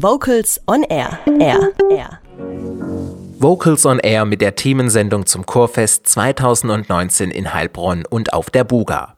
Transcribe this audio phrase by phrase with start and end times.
[0.00, 1.18] Vocals on Air.
[1.40, 1.72] Air.
[1.90, 2.20] Air.
[3.40, 9.16] Vocals on Air mit der Themensendung zum Chorfest 2019 in Heilbronn und auf der Buga.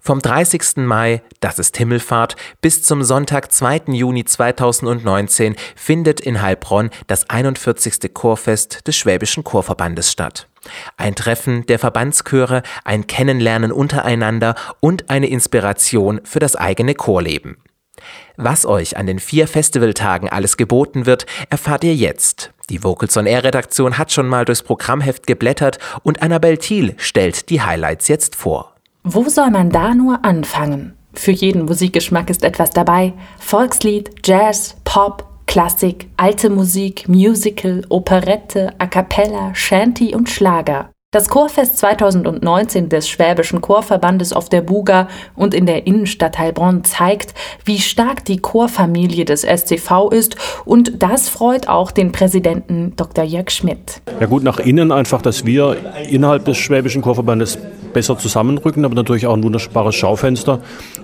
[0.00, 0.78] Vom 30.
[0.78, 3.82] Mai, das ist Himmelfahrt, bis zum Sonntag, 2.
[3.92, 8.12] Juni 2019 findet in Heilbronn das 41.
[8.12, 10.48] Chorfest des Schwäbischen Chorverbandes statt.
[10.96, 17.58] Ein Treffen der Verbandschöre, ein Kennenlernen untereinander und eine Inspiration für das eigene Chorleben.
[18.36, 22.52] Was euch an den vier Festivaltagen alles geboten wird, erfahrt ihr jetzt.
[22.68, 27.48] Die Vocals on Air Redaktion hat schon mal durchs Programmheft geblättert und Annabel Thiel stellt
[27.48, 28.72] die Highlights jetzt vor.
[29.04, 30.94] Wo soll man da nur anfangen?
[31.14, 33.12] Für jeden Musikgeschmack ist etwas dabei.
[33.38, 40.90] Volkslied, Jazz, Pop, Klassik, alte Musik, Musical, Operette, A cappella, Shanty und Schlager.
[41.12, 45.06] Das Chorfest 2019 des Schwäbischen Chorverbandes auf der Buga
[45.36, 47.32] und in der Innenstadt Heilbronn zeigt,
[47.64, 53.22] wie stark die Chorfamilie des SCV ist und das freut auch den Präsidenten Dr.
[53.24, 54.02] Jörg Schmidt.
[54.18, 55.76] Ja gut, nach innen einfach, dass wir
[56.10, 57.56] innerhalb des Schwäbischen Chorverbandes
[57.92, 60.58] besser zusammenrücken, aber natürlich auch ein wunderbares Schaufenster,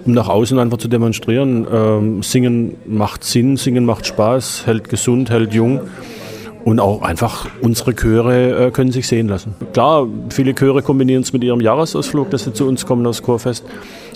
[0.05, 1.65] um nach außen einfach zu demonstrieren.
[1.73, 5.81] Ähm, singen macht Sinn, Singen macht Spaß, hält gesund, hält jung.
[6.65, 9.55] Und auch einfach unsere Chöre äh, können sich sehen lassen.
[9.73, 13.65] Klar, viele Chöre kombinieren es mit ihrem Jahresausflug, dass sie zu uns kommen aus Chorfest.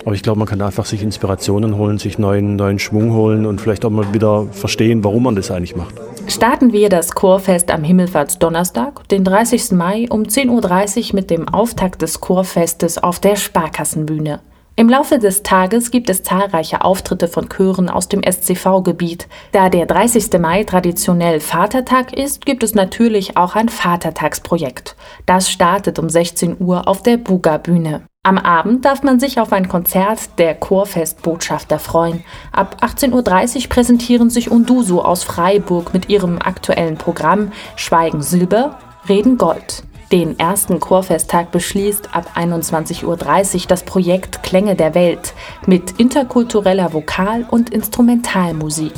[0.05, 3.61] Aber ich glaube, man kann einfach sich Inspirationen holen, sich neuen, neuen Schwung holen und
[3.61, 5.97] vielleicht auch mal wieder verstehen, warum man das eigentlich macht.
[6.29, 9.73] Starten wir das Chorfest am Himmelfahrtsdonnerstag, den 30.
[9.73, 14.41] Mai um 10.30 Uhr mit dem Auftakt des Chorfestes auf der Sparkassenbühne.
[14.79, 19.27] Im Laufe des Tages gibt es zahlreiche Auftritte von Chören aus dem SCV-Gebiet.
[19.51, 20.39] Da der 30.
[20.39, 24.95] Mai traditionell Vatertag ist, gibt es natürlich auch ein Vatertagsprojekt.
[25.25, 28.03] Das startet um 16 Uhr auf der Buga-Bühne.
[28.23, 32.23] Am Abend darf man sich auf ein Konzert der Chorfestbotschafter freuen.
[32.53, 39.39] Ab 18.30 Uhr präsentieren sich Unduso aus Freiburg mit ihrem aktuellen Programm Schweigen Silber, Reden
[39.39, 39.85] Gold.
[40.13, 45.35] Den ersten Chorfesttag beschließt ab 21.30 Uhr das Projekt Klänge der Welt
[45.67, 48.93] mit interkultureller Vokal- und Instrumentalmusik.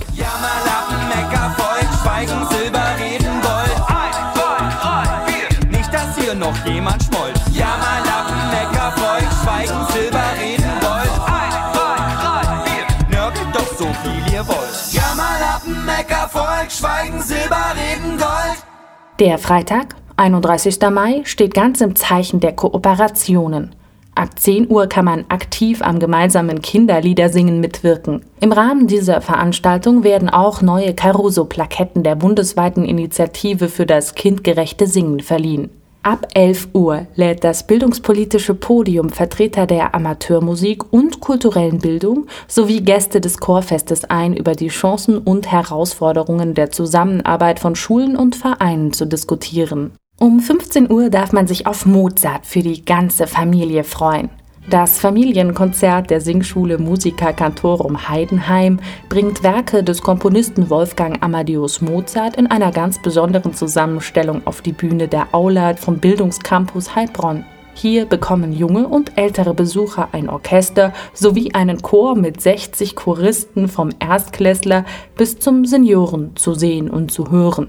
[19.18, 20.80] Der Freitag 31.
[20.90, 23.76] Mai steht ganz im Zeichen der Kooperationen.
[24.16, 28.24] Ab 10 Uhr kann man aktiv am gemeinsamen Kinderliedersingen mitwirken.
[28.40, 35.20] Im Rahmen dieser Veranstaltung werden auch neue Caruso-Plaketten der bundesweiten Initiative für das kindgerechte Singen
[35.20, 35.70] verliehen.
[36.02, 43.20] Ab 11 Uhr lädt das bildungspolitische Podium Vertreter der Amateurmusik und kulturellen Bildung sowie Gäste
[43.20, 49.06] des Chorfestes ein, über die Chancen und Herausforderungen der Zusammenarbeit von Schulen und Vereinen zu
[49.06, 49.92] diskutieren.
[50.20, 54.30] Um 15 Uhr darf man sich auf Mozart für die ganze Familie freuen.
[54.68, 62.48] Das Familienkonzert der Singschule Musica Cantorum Heidenheim bringt Werke des Komponisten Wolfgang Amadeus Mozart in
[62.48, 67.44] einer ganz besonderen Zusammenstellung auf die Bühne der Aula vom Bildungscampus Heilbronn.
[67.74, 73.90] Hier bekommen junge und ältere Besucher ein Orchester sowie einen Chor mit 60 Choristen vom
[74.00, 74.84] Erstklässler
[75.16, 77.68] bis zum Senioren zu sehen und zu hören.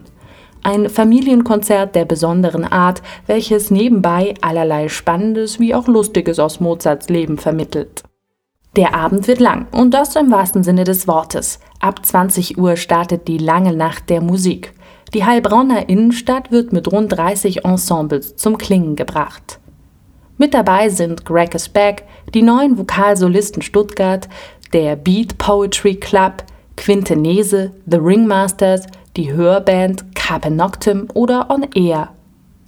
[0.64, 7.38] Ein Familienkonzert der besonderen Art, welches nebenbei allerlei Spannendes wie auch Lustiges aus Mozarts Leben
[7.38, 8.03] vermittelt.
[8.75, 11.59] Der Abend wird lang und das im wahrsten Sinne des Wortes.
[11.80, 14.74] Ab 20 Uhr startet die lange Nacht der Musik.
[15.14, 19.59] Die Heilbronner Innenstadt wird mit rund 30 Ensembles zum Klingen gebracht.
[20.38, 22.03] Mit dabei sind Greg is Back,
[22.34, 24.30] die neuen Vokalsolisten Stuttgart,
[24.72, 26.44] der Beat Poetry Club,
[26.78, 28.86] Quinte Nese, The Ringmasters,
[29.18, 32.09] die Hörband Carpe Noctem oder On Air.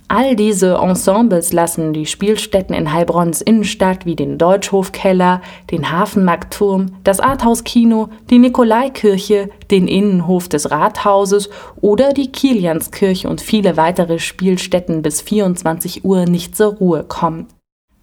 [0.08, 7.20] All diese Ensembles lassen die Spielstätten in Heilbronns Innenstadt wie den Deutschhofkeller, den Hafenmarktturm, das
[7.20, 15.22] Arthouse-Kino, die Nikolaikirche, den Innenhof des Rathauses oder die Kilianskirche und viele weitere Spielstätten bis
[15.22, 17.46] 24 Uhr nicht zur Ruhe kommen.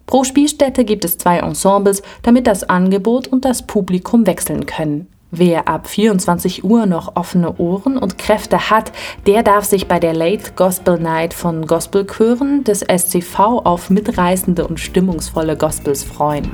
[0.05, 5.09] Pro Spielstätte gibt es zwei Ensembles, damit das Angebot und das Publikum wechseln können.
[5.31, 8.91] Wer ab 24 Uhr noch offene Ohren und Kräfte hat,
[9.27, 14.79] der darf sich bei der Late Gospel Night von Gospelchören des SCV auf mitreißende und
[14.79, 16.51] stimmungsvolle Gospels freuen.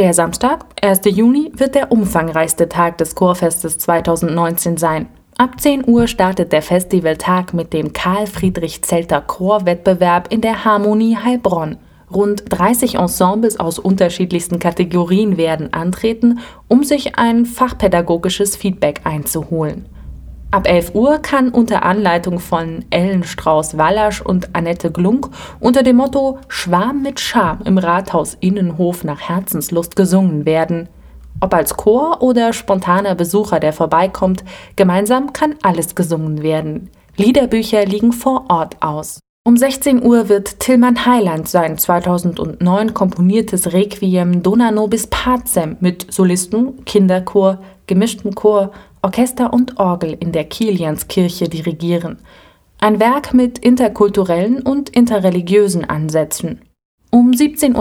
[0.00, 1.02] Der Samstag, 1.
[1.14, 5.08] Juni, wird der umfangreichste Tag des Chorfestes 2019 sein.
[5.36, 11.18] Ab 10 Uhr startet der Festivaltag mit dem Karl Friedrich Zelter Chorwettbewerb in der Harmonie
[11.18, 11.76] Heilbronn.
[12.10, 19.84] Rund 30 Ensembles aus unterschiedlichsten Kategorien werden antreten, um sich ein fachpädagogisches Feedback einzuholen.
[20.52, 25.28] Ab 11 Uhr kann unter Anleitung von Ellen Strauß-Wallasch und Annette Glunk
[25.60, 30.88] unter dem Motto Schwarm mit Charme im Rathaus Innenhof nach Herzenslust gesungen werden.
[31.40, 34.42] Ob als Chor oder spontaner Besucher, der vorbeikommt,
[34.74, 36.90] gemeinsam kann alles gesungen werden.
[37.16, 39.20] Liederbücher liegen vor Ort aus.
[39.46, 46.84] Um 16 Uhr wird Tillmann Heiland sein 2009 komponiertes Requiem Dona nobis pacem mit Solisten,
[46.84, 52.18] Kinderchor, gemischtem Chor, Orchester und Orgel in der Kilianskirche dirigieren.
[52.78, 56.60] Ein Werk mit interkulturellen und interreligiösen Ansätzen.
[57.12, 57.74] Um 17.30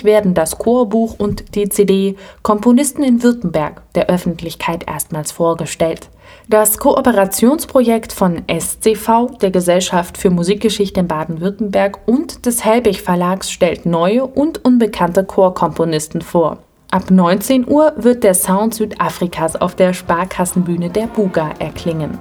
[0.00, 6.08] Uhr werden das Chorbuch und die CD Komponisten in Württemberg der Öffentlichkeit erstmals vorgestellt.
[6.48, 13.84] Das Kooperationsprojekt von SCV, der Gesellschaft für Musikgeschichte in Baden-Württemberg und des Helbig Verlags stellt
[13.84, 16.58] neue und unbekannte Chorkomponisten vor.
[16.90, 22.18] Ab 19 Uhr wird der Sound Südafrikas auf der Sparkassenbühne der Buga erklingen.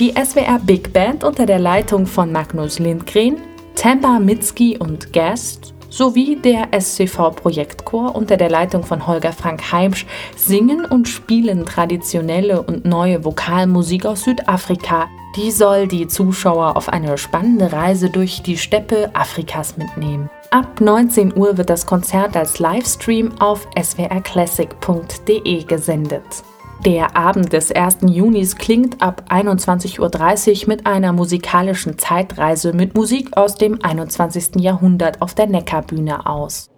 [0.00, 3.36] Die SWR Big Band unter der Leitung von Magnus Lindgren,
[3.74, 10.06] Tempa Mitski und Guest sowie der SCV Projektchor unter der Leitung von Holger Frank Heimsch
[10.36, 15.06] singen und spielen traditionelle und neue Vokalmusik aus Südafrika.
[15.36, 20.30] Die soll die Zuschauer auf eine spannende Reise durch die Steppe Afrikas mitnehmen.
[20.50, 26.42] Ab 19 Uhr wird das Konzert als Livestream auf swrclassic.de gesendet.
[26.86, 27.98] Der Abend des 1.
[28.06, 34.56] Junis klingt ab 21.30 Uhr mit einer musikalischen Zeitreise mit Musik aus dem 21.
[34.56, 36.70] Jahrhundert auf der Neckarbühne aus.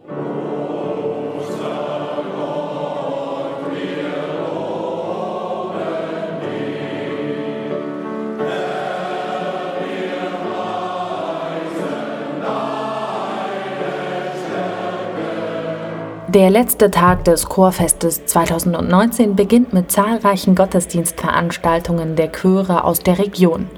[16.35, 23.69] Der letzte Tag des Chorfestes 2019 beginnt mit zahlreichen Gottesdienstveranstaltungen der Chöre aus der Region.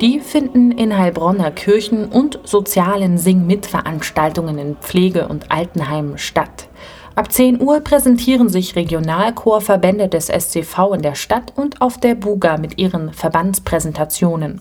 [0.00, 6.68] Die finden in Heilbronner Kirchen und sozialen Sing-Mit-Veranstaltungen in Pflege- und Altenheimen statt.
[7.16, 12.56] Ab 10 Uhr präsentieren sich Regionalchorverbände des SCV in der Stadt und auf der Buga
[12.56, 14.60] mit ihren Verbandspräsentationen.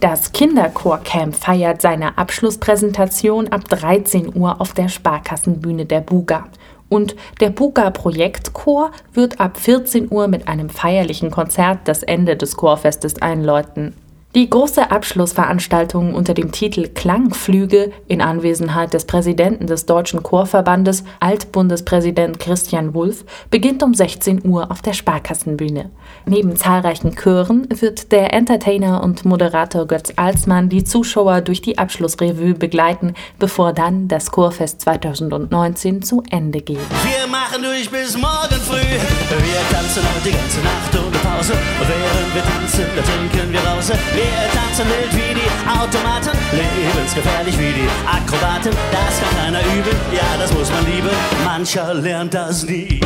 [0.00, 6.46] Das Kinderchorcamp feiert seine Abschlusspräsentation ab 13 Uhr auf der Sparkassenbühne der Buga.
[6.88, 12.56] Und der Buga Projektchor wird ab 14 Uhr mit einem feierlichen Konzert das Ende des
[12.56, 13.92] Chorfestes einläuten.
[14.34, 22.38] Die große Abschlussveranstaltung unter dem Titel Klangflüge in Anwesenheit des Präsidenten des Deutschen Chorverbandes, Altbundespräsident
[22.38, 25.88] Christian Wulff, beginnt um 16 Uhr auf der Sparkassenbühne.
[26.26, 32.52] Neben zahlreichen Chören wird der Entertainer und Moderator Götz Alsmann die Zuschauer durch die Abschlussrevue
[32.52, 36.76] begleiten, bevor dann das Chorfest 2019 zu Ende geht.
[36.76, 38.76] Wir machen durch bis morgen früh.
[38.76, 41.54] Wir tanzen heute die ganze Nacht ohne Pause.
[41.80, 43.88] Während wir tanzen, da trinken wir raus.
[43.88, 48.72] Wir tanzen wild wie die Automaten, lebensgefährlich wie die Akrobaten.
[48.92, 51.10] Das kann keiner üben, ja, das muss man lieben.
[51.44, 53.00] Mancher lernt das nie.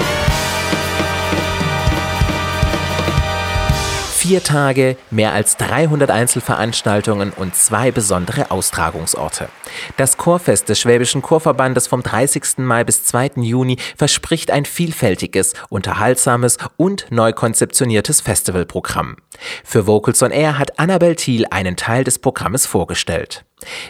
[4.22, 9.48] Vier Tage, mehr als 300 Einzelveranstaltungen und zwei besondere Austragungsorte.
[9.96, 12.58] Das Chorfest des Schwäbischen Chorverbandes vom 30.
[12.58, 13.32] Mai bis 2.
[13.38, 19.16] Juni verspricht ein vielfältiges, unterhaltsames und neu konzeptioniertes Festivalprogramm.
[19.64, 23.44] Für Vocals on Air hat Annabel Thiel einen Teil des Programmes vorgestellt.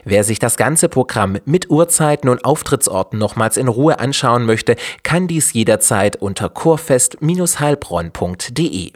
[0.06, 5.28] Wer sich das ganze Programm mit Uhrzeiten und Auftrittsorten nochmals in Ruhe anschauen möchte, kann
[5.28, 8.92] dies jederzeit unter kurfest-heilbronn.de.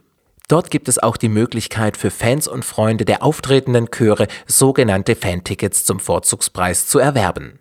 [0.48, 5.84] Dort gibt es auch die Möglichkeit für Fans und Freunde der auftretenden Chöre, sogenannte Fantickets
[5.84, 7.58] zum Vorzugspreis zu erwerben.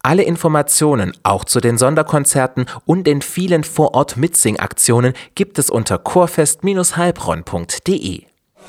[0.00, 8.28] Alle Informationen, auch zu den Sonderkonzerten und den vielen Vorort-Mitsing-Aktionen, gibt es unter chorfest-heilbronn.de.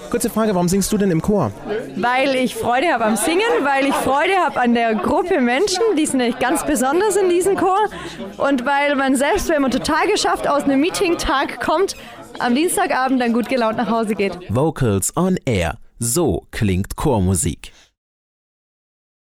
[0.10, 1.52] Kurze Frage, warum singst du denn im Chor?
[1.98, 6.08] Weil ich Freude habe am Singen, weil ich Freude habe an der Gruppe Menschen, die
[6.08, 7.78] sind ganz besonders in diesem Chor
[8.38, 11.96] und weil man selbst, wenn man total geschafft aus einem Meeting-Tag kommt,
[12.40, 14.38] am Dienstagabend dann gut gelaunt nach Hause geht.
[14.50, 15.78] Vocals on Air.
[16.00, 17.72] So klingt Chormusik.